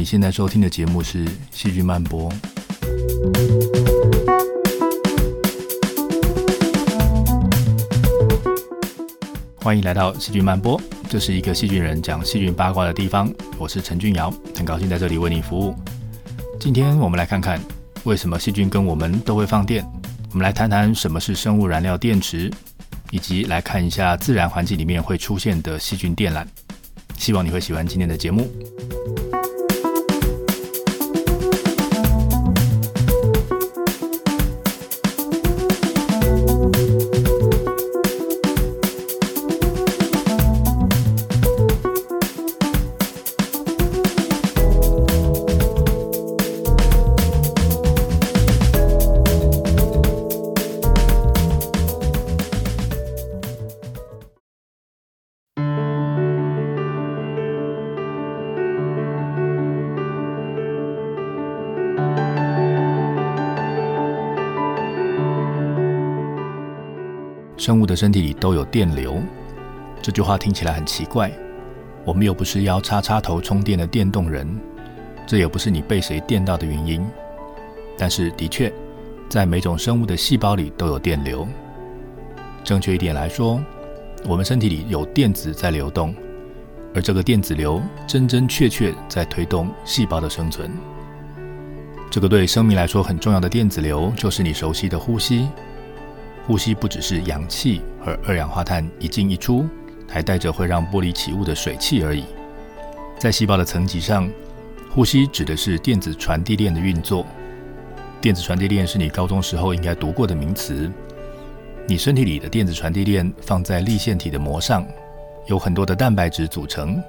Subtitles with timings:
[0.00, 2.32] 你现在收听的节目是《细菌漫播》，
[9.56, 10.80] 欢迎来到《细菌漫播》，
[11.10, 13.30] 这是一个细菌人讲细菌八卦的地方。
[13.58, 15.74] 我是陈俊尧，很高兴在这里为你服务。
[16.58, 17.60] 今天我们来看看
[18.04, 19.86] 为什么细菌跟我们都会放电。
[20.30, 22.50] 我们来谈谈什么是生物燃料电池，
[23.10, 26.42] 以及来看一下自然环境里面会出现的细菌电缆。
[27.18, 28.50] 希望你会喜欢今天的节目。
[67.60, 69.20] 生物的身体里都有电流，
[70.00, 71.30] 这句话听起来很奇怪。
[72.06, 74.48] 我们又不是要插插头充电的电动人，
[75.26, 77.06] 这也不是你被谁电到的原因。
[77.98, 78.72] 但是的确，
[79.28, 81.46] 在每种生物的细胞里都有电流。
[82.64, 83.62] 正确一点来说，
[84.26, 86.14] 我们身体里有电子在流动，
[86.94, 90.72] 而这个电子流真真切切在推动细胞的生存。
[92.10, 95.46] 这个对生命来说很重要的电子流，就是你熟悉的呼吸。
[96.46, 99.68] 呼吸不只是氧气和二氧化碳一进一出，
[100.08, 102.24] 还带着会让玻璃起雾的水汽而已。
[103.18, 104.28] 在细胞的层级上，
[104.90, 107.24] 呼吸指的是电子传递链的运作。
[108.20, 110.90] 电子传递链是你高中时候应该读过的名词。
[111.86, 114.86] 你身体里的电子传递链放在粒线体的膜上，
[115.46, 117.02] 有很多的蛋白质组成。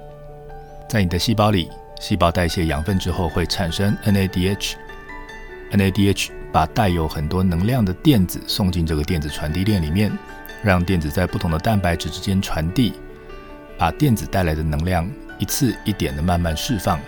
[0.88, 1.68] 在你的细胞里，
[2.00, 4.74] 细胞代谢养分之后会产生 NADH。
[5.72, 10.12] NADH 把带有很多能量的电子送进这个电子传递链里面，
[10.62, 12.92] 让电子在不同的蛋白质之间传递，
[13.78, 17.00] 把电子带来的能量一次一点的慢慢释放。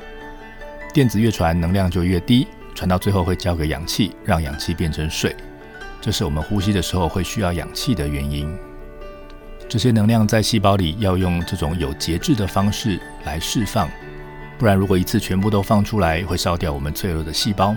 [0.94, 5.36] 电子越传，能量就越低，传到最后会交给氧气，让氧气变成水。
[6.00, 8.50] 这是我们呼吸的时候会需要氧气的原因。
[9.68, 13.90] 这些能量在细胞里要用这种有节制的方式来释放，
[14.58, 17.76] 不然如果一次全部都放出来，会烧掉我们脆弱的细胞。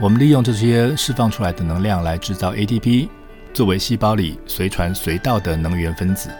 [0.00, 3.08] 我们利用这些释放出来的能量来制造 ATP，
[3.52, 6.30] 作为细胞里随传随到的能源分子。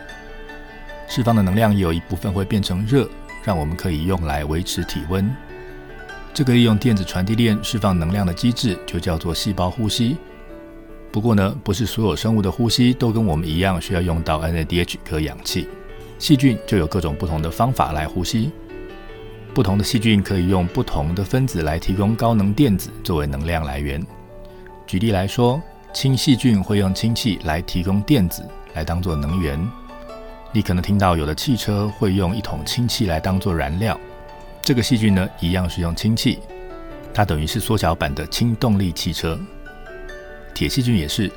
[1.07, 3.07] 释放的能量有一部分会变成热，
[3.45, 5.31] 让我们可以用来维持体温。
[6.33, 10.17] 这个利用电子传递链释放能量的机制就叫做细胞呼吸。
[11.13, 15.69] 不过呢，不是所有生物的呼吸都跟我们一样需要用到 NADH 和氧气。
[16.19, 18.51] 细菌就有各种不同的方法来呼吸。
[19.55, 24.05] 不同的细菌可以用不同的分子来提供高能电子作为能量来源。
[24.87, 25.61] 举例来说，
[25.93, 28.43] 氢细菌会用氢气来提供电子
[28.73, 29.61] 来当做能源。
[30.53, 33.99] 你可能听到有的汽车会用一桶氢气来当做燃料。
[34.63, 36.39] 这个细菌呢，一样是用氢气，
[37.13, 39.39] 它等于是缩小版的氢动力汽车。
[40.55, 41.31] 铁细菌也是，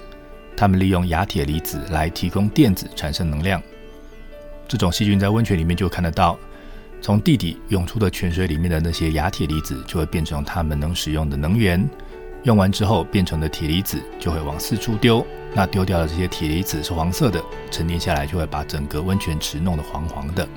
[0.56, 3.62] 它们利用亚铁离子来提供电子产生能量。
[4.70, 6.40] 这种细菌在温泉里面就看得到。
[7.06, 11.88] 从地底涌出的泉水里面的那些亚铁离子就会变成它们能使用的能源，
[12.46, 15.24] 用完之后变成的铁离子就会往四处丢。
[15.54, 17.40] 那丢掉的这些铁离子是黄色的，
[17.70, 20.48] 沉淀下来就会把整个温泉池弄得黄黄的。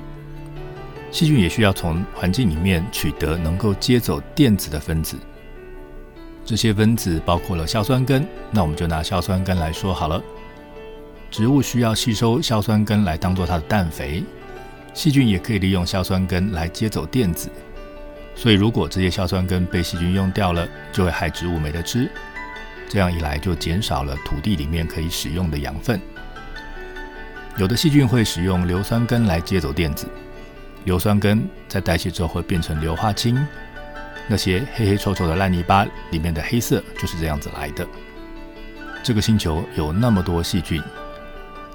[1.11, 5.17] 细菌也需要从环境里面取得能够接走电子的分子，
[6.43, 8.27] 这些分子包括了硝酸根。
[8.49, 10.19] 那我们就拿硝酸根来说好了，
[11.29, 14.23] 植物需要吸收硝酸根来当做它的氮肥。
[14.99, 17.49] 细菌也可以利用硝酸根来接走电子，
[18.35, 22.11] 所以如果这些硝酸根被细菌用掉了，就会害植物没得吃。
[22.89, 26.01] 这样一来，就减少了土地里面可以使用的养分。
[27.57, 30.05] 有的细菌会使用硫酸根来接走电子，
[30.83, 33.41] 硫酸根在代谢之后会变成硫化氢，
[34.27, 37.87] 那些黑黑臭臭的烂泥巴里面的黑色就是这样子来的。
[39.01, 40.83] 这个星球有那么多细菌。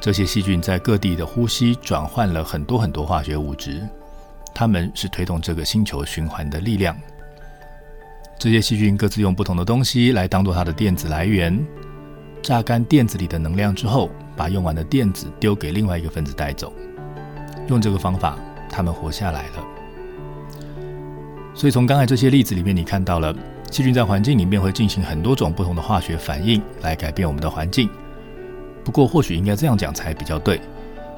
[0.04, 3.80] 这些细菌在各地的呼吸转换了很多很多化学物质，
[4.52, 6.94] 它们是推动这个星球循环的力量。
[8.38, 11.58] 这些细菌各自用不同的东西来当做它的电子来源，
[12.42, 16.70] 榨干电子里的能量之后，把用完的电子丢给另外一个分子带走。
[17.68, 18.36] 用这个方法，
[18.68, 19.64] 它们活下来了。
[21.54, 23.34] 所以从刚才这些例子里面，你看到了
[23.70, 27.88] 细菌在环境里面会进行很多种不同的化学反应来改变我们的环境。
[28.84, 30.60] 不过，或许应该这样讲才比较对。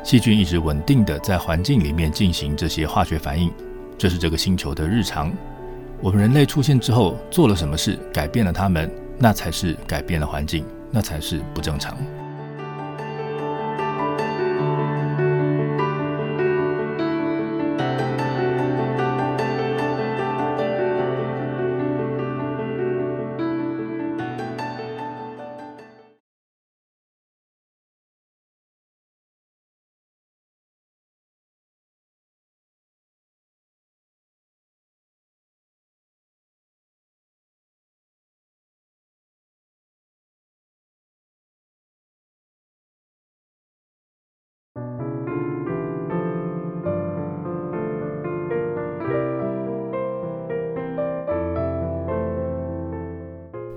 [0.05, 3.53] 细菌一直稳定的在环境里面进行这些化学反应，
[3.99, 5.33] 这是这个星球的日常。
[6.01, 11.97] 我们人类出现之后做了什么事，改变了它们，那才是改变了环境，那才是不正常。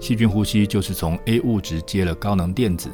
[0.10, 2.90] 细菌呼吸就是从 A 物质接了高能电子，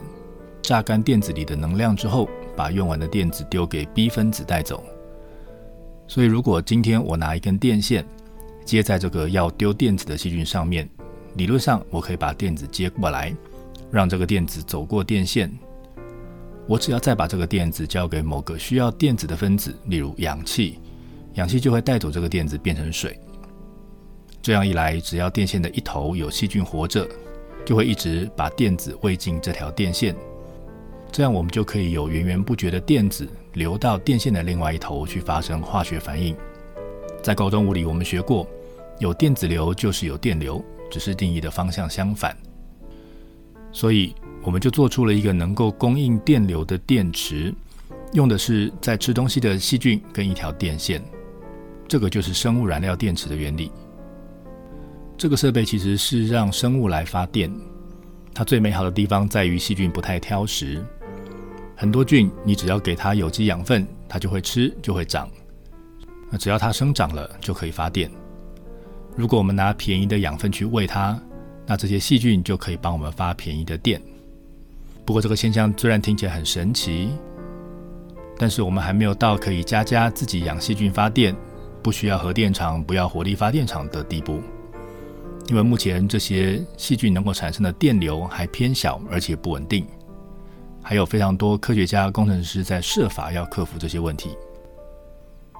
[0.61, 2.27] 榨干电子里的能量之后，
[2.57, 4.83] 把用完的电子丢给 B 分子带走。
[6.09, 8.05] 所以，如果今天我拿一根电线
[8.65, 10.89] 接在这个要丢电子的细菌上面，
[11.35, 13.33] 理论上我可以把电子接过来，
[13.89, 15.49] 让这个电子走过电线。
[16.67, 20.81] 我只要再把这个电子交给某个需要电子的分子，例如氧气，
[21.35, 23.17] 氧气就会带走这个电子变成水。
[24.45, 27.09] 这样一来，只要电线的一头有细菌活着，
[27.65, 30.15] 就会一直把电子喂进这条电线。
[31.11, 36.35] 这样我们就可以有源源不绝的电子流到电线的另外一头去发生化学反应。
[37.23, 38.45] 在高中物理我们学过，
[38.99, 42.37] 有电子流就是有电流，只是定义的方向相反。
[43.71, 44.13] 所以
[44.43, 47.51] 我们就做出了一个能够供应电流的电池，
[48.13, 51.03] 用的是在吃东西的细菌跟一条电线。
[51.87, 53.71] 这个就是生物燃料电池的原理。
[55.17, 57.49] 这个设备其实是让生物来发电，
[58.33, 60.83] 它最美好的地方在于细菌不太挑食，
[61.75, 65.29] 很多菌你只要给它有机养分，它就会吃就会长，
[66.29, 68.11] 那只要它生长了就可以发电。
[69.15, 71.17] 如果我们拿便宜的养分去喂它，
[71.65, 74.01] 那这些细菌就可以帮我们发便宜的电。
[75.05, 77.09] 不过这个现象虽然听起来很神奇，
[78.37, 81.33] 但是我们还没有到可以家家自己养细菌发电，
[81.81, 84.41] 不需要核电厂，不要火力发电厂的地步。
[85.47, 89.85] 因为目前这些细菌能够产生的电流还偏小，而且不稳定，
[90.81, 94.29] 还有非常多科学家、工程师在设法要克服这些问题。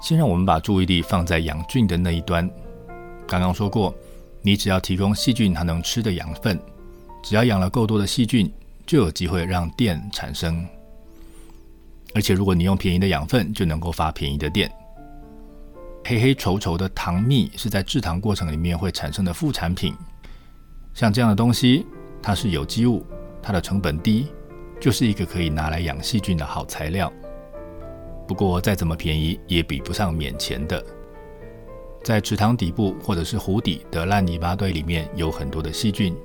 [0.02, 2.50] 先让我们把注意力放在养菌的那一端。
[3.28, 3.94] 刚刚说过，
[4.42, 6.60] 你只要提供细菌它能吃的养分，
[7.24, 8.52] 只要养了够多的细菌，
[8.86, 10.68] 就有机会让电产生。
[12.14, 14.72] 而且如果你用便宜的养分，就能够发便宜的电。
[16.07, 19.92] 黑黑稠稠的糖蜜是在制糖过程里面会产生的副产品，
[20.94, 21.84] 像这样的东西，
[22.22, 23.04] 它是有机物，
[23.42, 24.28] 它的成本低，
[24.80, 27.12] 就是一个可以拿来养细菌的好材料。
[28.28, 30.84] 不过再怎么便宜，也比不上免钱的。
[32.04, 36.16] 在池塘底部或者是湖底的烂泥巴堆里面有很多的细菌，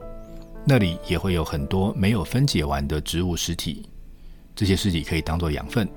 [0.63, 3.89] 那里也会有很多没有分解完的植物尸体，
[4.55, 5.89] 这些尸体可以当做养分，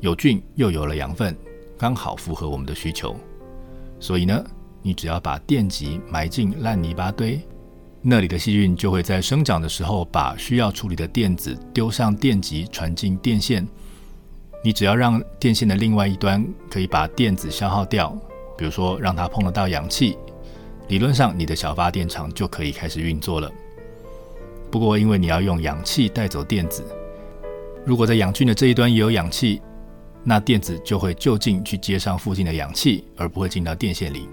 [0.00, 1.36] 有菌又有了养分。
[1.78, 3.14] 刚好符合我们的需求，
[4.00, 4.42] 所以呢，
[4.80, 7.38] 你只要把电极埋进烂泥巴堆，
[8.00, 13.66] 那里的细菌就会在生长的时候把需要处理的电子丢上电极，传进电线。
[14.64, 18.16] 你只要让电线的另外一端可以把电子消耗掉，
[18.56, 20.16] 比如说让它碰得到氧气，
[20.88, 23.52] 理论上你的小发电厂就可以开始运作了。
[24.70, 26.82] 不过因为你要用氧气带走电子，
[27.84, 29.60] 如果在氧菌的这一端也有氧气。
[30.28, 34.28] 那电子就会就近去接上附近的氧气，而不会进到电线里。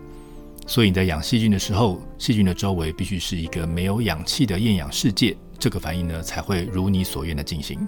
[0.65, 7.87] 所以你在养细菌的时候，细菌的周围必须是一个没有氧气的厌氧世界，这个反应呢才会如你所愿的进行。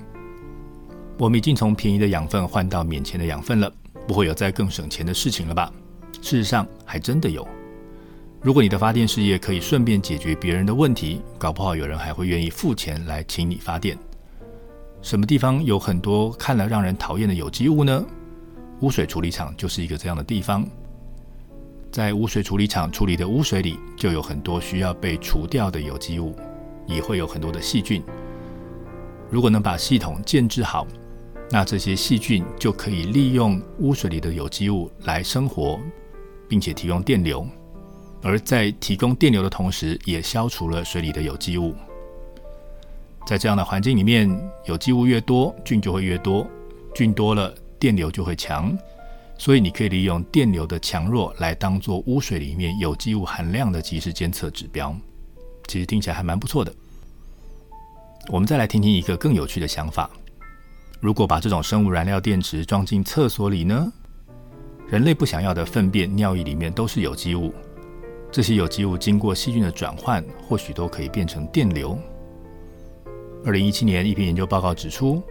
[1.17, 3.73] 我们已经从便宜的养分换到免钱的养分了，
[4.07, 5.73] 不会有再更省钱的事情了吧？
[6.21, 7.47] 事实上，还真的有。
[8.39, 13.97] 如果你的发电事业可以顺便解决别人的问题，搞不好有人还会愿意付钱来请你发电。
[15.05, 18.03] 什么地方有很多看了让人讨厌的有机物呢？
[18.79, 20.67] 污水处理厂就是一个这样的地方。
[21.91, 26.35] 在污水处理厂处理的污水里，就有很多需要被除掉的有机物，
[26.87, 28.01] 也会有很多的细菌。
[29.29, 30.87] 如果能把系统建置好，
[31.51, 35.79] 那这些细菌就可以利用污水里的有机物来生活，
[36.49, 37.47] 并且提供电流。
[38.23, 41.75] 而在提供电流的同时，也消除了水里的有机物。
[43.25, 44.29] 在这样的环境里面，
[44.65, 46.47] 有机物越多，菌就会越多，
[46.93, 48.77] 菌多了，电流就会强，
[49.37, 54.95] 所以你可以利用电流的强弱来当做污水里面有机物含量的即时监测指标。
[55.67, 56.71] 其实听起来还蛮不错的。
[58.29, 60.07] 我们再来听听一个更有趣的想法：
[60.99, 63.91] 如果把这种生物燃料电池装进厕所里呢？
[64.87, 67.51] 人类不想要的粪便、尿液里面都是有机物，
[68.31, 71.97] 这些有机物经过细菌的转换，或许都可以变成电流。
[73.45, 75.21] 二零一七年，一篇研究报告指出，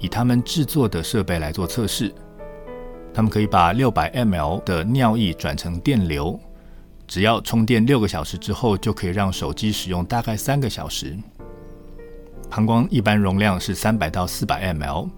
[0.00, 2.12] 以他们制作的设备来做测试，
[3.14, 6.38] 他们可以把六百 ml 的尿液转成电流，
[7.06, 11.16] 只要充电六个小时之后，就可以让手机使用大概三个小时。
[12.50, 15.08] 膀胱一般容量是三百到四百 ml，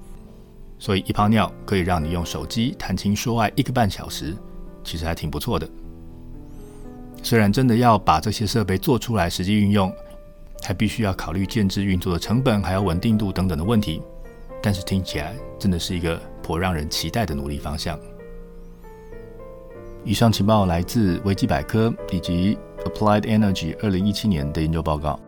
[0.79, 4.37] 所以一泡尿可以让你用手机谈情说爱一个半小时，
[4.85, 5.67] 其实还挺不错的。
[7.23, 9.91] 虽然真的要把这些设备做出来实际运用，
[10.65, 14.03] 还必须要考虑建制运作的成本，还有稳定度等等的问题，
[14.63, 18.01] 但是听起来真的是一个颇让人期待的努力方向。
[20.05, 25.21] 以上情报来自维基百科以及 Applied Energy 二零一七年的研究报告。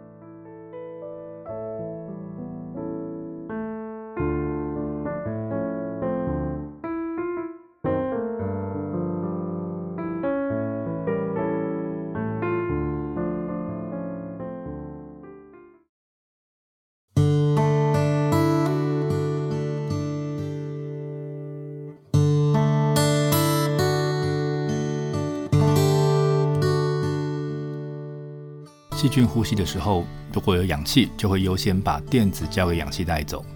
[29.07, 33.47] 细菌呼吸的时候，如果有氧气，就会优先把电子交给氧气带走。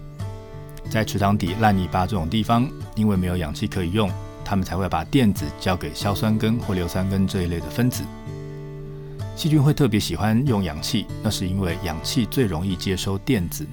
[0.89, 2.65] 在池塘底、烂泥巴这种地方，
[2.95, 4.09] 因为没有氧气可以用，
[4.45, 8.01] 它们才会把电子交给硝酸根或硫酸根这一类的分子。
[9.35, 13.67] 细菌会特别喜欢用氧气，那是因为氧气最容易接收电子。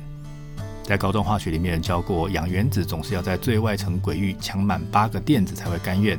[0.82, 6.18] 在高中化学里面教过，氧原子总是要在最外层轨域抢满八个电子才会甘愿。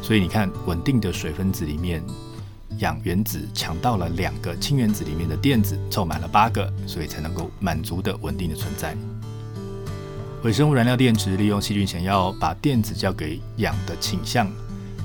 [0.00, 2.02] 所以你看，稳定的水分子里面。
[2.80, 8.96] 氧原子抢到了两个氢原子里面的电子，凑满了八个，所以才能够满足的稳定的存在。
[10.42, 14.50] 微生物燃料电池利用细菌想要把电子交给氧的倾向，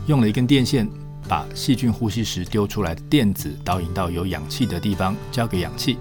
[0.08, 0.89] 用了一根电线，
[1.27, 5.98] 把细菌呼吸时丢出来的电子导引到有氧气的地方，交给氧气。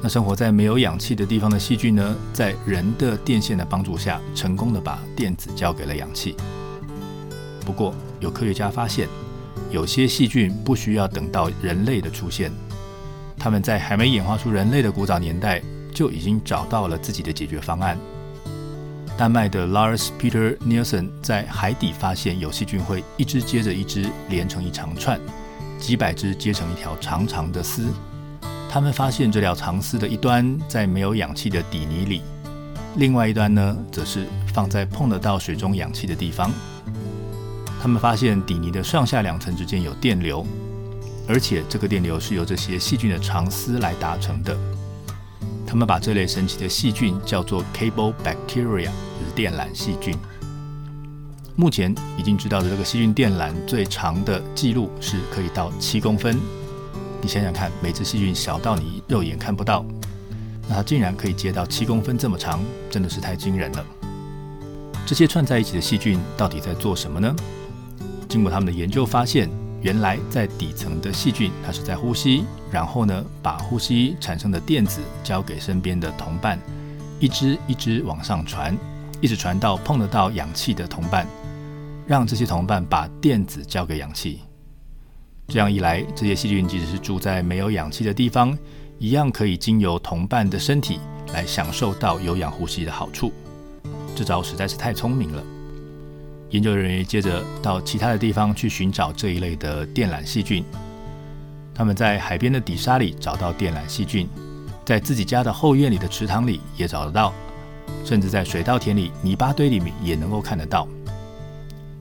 [0.00, 6.36] 那生活在没有氧气的地方的细菌呢，在人的电线的帮助下，成功的把电子交给了氧气。
[7.66, 9.08] 不过，有科学家发现。
[9.72, 12.52] 有些细菌不需要等到人类的出现，
[13.38, 15.62] 他们在还没演化出人类的古早年代
[15.94, 17.98] 就已经找到了自己的解决方案。
[19.16, 25.18] 丹麦的 Lars Peter Nielsen 在海底发现有细菌会一只接着一只连成一长串，
[25.78, 27.88] 几百只接成一条长长的丝。
[28.68, 32.20] 他们发现这条长丝的一端在没有氧气的底泥里，
[32.96, 36.50] 另外一端呢，则是放在碰得到水中氧气的地方。
[37.82, 40.46] 他们发现底泥的上下两层之间有电流，
[41.26, 44.56] 而且这个电流是由这些细菌的长丝来达成的。
[45.66, 50.16] 他们把这类神奇的细菌叫做 cable bacteria，就是电缆细菌。
[51.56, 56.38] 目前已经知道的这个细菌电缆最长的记录是可以到七公分。
[57.20, 59.84] 你想想看，每只细菌小到你肉眼看不到，
[60.68, 63.84] 那它竟然可以接到七公分这么长，真的是太惊人了。
[65.04, 67.34] 这些串在一起的细菌到底在做什么呢？
[68.32, 69.46] 经过他们的研究发现，
[69.82, 76.58] 原来在底层的细菌，它是在呼吸，然后呢，把呼吸产生的电子交给身边的同伴，
[77.20, 78.74] 一只一只往上传，
[79.20, 81.26] 一直传到碰得到氧气的同伴，
[82.06, 84.40] 让这些同伴把电子交给氧气。
[85.48, 88.56] 这样一来，这些细菌即使是住在没有氧气的地方，
[88.98, 90.98] 一样可以经由同伴的身体
[91.34, 93.30] 来享受到有氧呼吸的好处。
[94.16, 95.44] 这招实在是太聪明了。
[96.52, 100.62] 研究人员接着到其他的地方去寻找这一类的电缆细菌。
[101.74, 104.28] 他们在海边的底沙里找到电缆细菌，
[104.84, 107.32] 在自己家的后院里的池塘里也找得到，
[108.04, 110.86] 甚至在水稻田里、泥巴堆里面也能够看得到。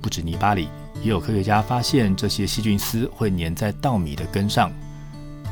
[0.01, 0.67] 不止泥巴里，
[1.01, 4.70] 也有科学家发现这些细菌丝会粘在稻米的根上。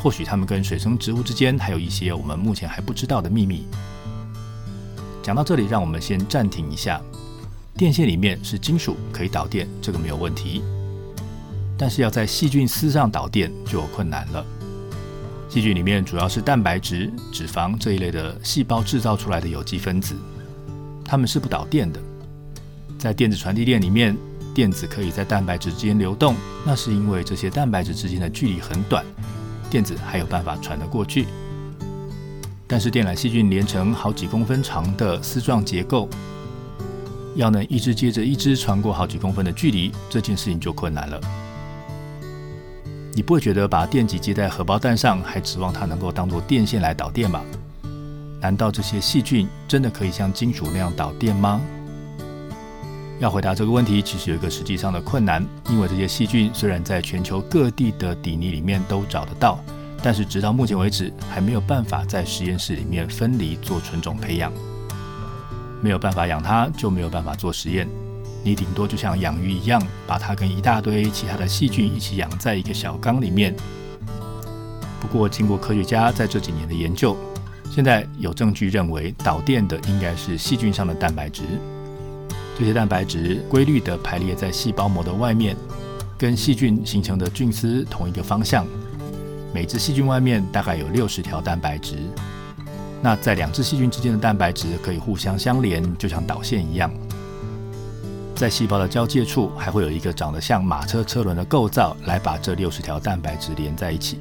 [0.01, 3.65] 或许它们跟水生植物之间还有一些我们目前还不知道的秘密。
[5.23, 6.99] 讲到这里，让我们先暂停一下。
[7.79, 10.62] 电线里面是金属，可以导电，这个没有问题。
[11.77, 14.45] 但是要在细菌丝上导电就有困难了。
[15.48, 20.13] 细菌里面主要是蛋白质、脂肪这一类的细胞制造出来的有机分子，
[21.05, 22.01] 它们是不导电的。
[22.98, 24.13] 在电子传递链里面，
[24.53, 29.05] 电子可以在蛋白质之间流动，那是因为这些蛋白质之间的距离很短，
[29.69, 31.27] 电子还有办法传得过去。
[32.67, 36.09] 但是电缆细菌连成好几公分长的丝状结构。
[37.39, 41.19] 要能一只接着一只穿过好几公分的距离，这件事情就困难了。
[43.13, 47.41] 你不会觉得把电极接在荷包蛋上，还指望它能够当做电线来导电吧？
[48.41, 51.62] 难道这些细菌真的可以像金属那样导电吗？
[53.19, 59.63] 要回答这个问题，其实有一个实际上的困难，因为这些细菌虽然在全球各地的底泥里面都找得到，
[60.03, 64.51] 但是直到目前为止还没有办法在实验室里面分离做纯种培养。
[65.81, 67.88] 没有办法养它，就没有办法做实验。
[68.43, 73.55] 你顶多就像养鱼一样，把它跟一大堆其他的细菌一起养在一个小缸里面。
[75.01, 77.17] 不过，经过科学家在这几年的研究，
[77.69, 81.43] 现在有证据认为导电的应该是细菌上的蛋白质。
[82.57, 85.55] 这些蛋白质规律地排列在细胞膜的外面，
[86.17, 88.65] 跟细菌形成的菌丝同一个方向。
[89.53, 91.98] 每只细菌外面大概有六十条蛋白质。
[93.01, 96.91] 那在两只细菌之间的蛋白质可以互相相连，就像导线一样。
[98.35, 104.19] 在细胞的交界处，还会有一个长得像马车车轮的构造，来把这六十条蛋白质连在一起。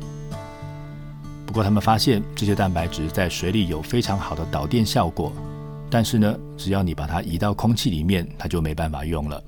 [1.46, 5.32] 不过，他们发现这些蛋白质在水里有非常好的导电效果，
[5.88, 9.42] 但是呢，只要你把它移到空气里面，它就没办法用了。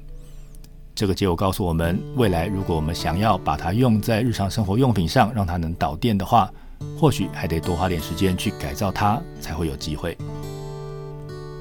[0.95, 6.51] 这个结果告诉我们，未来如果我们想要把它用在日常生活用品上，让它能导电的话，
[6.99, 10.17] 或许还得多花点时间去改造它，才会有机会。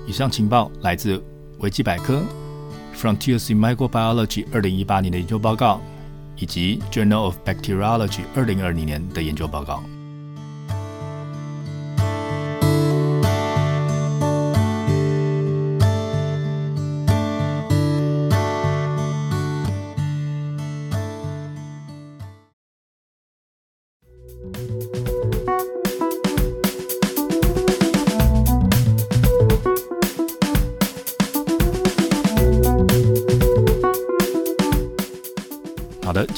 [0.08, 1.24] 以上情报来自
[1.60, 2.22] 维基百科。
[2.96, 5.80] Frontiers in Microbiology 二零一八年的研究报告，
[6.36, 9.82] 以及 Journal of Bacteriology 二零二零年的研究报告。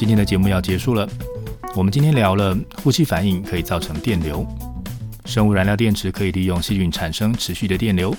[0.01, 1.07] 今天的节目要结束了。
[1.75, 4.43] 我们今天聊了呼吸反应可以造成电流，
[5.25, 8.11] 生物燃料电池可以利用细菌产生持续的电流，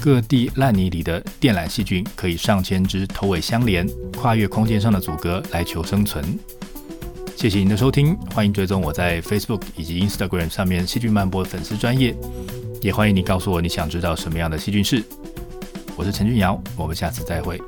[0.00, 3.84] 各地烂泥里的电缆细菌可以上千只头尾相连，
[4.16, 6.24] 跨越空间上的阻隔来求生存。
[7.34, 12.14] 谢谢您的收听，欢迎追踪我在 Facebook 以及 Instagram 上面细菌漫播粉丝专页，
[12.80, 15.02] 也欢迎你告诉我你想知道什么样的细菌事。
[15.96, 17.60] 我是陈俊尧，我们下次再会。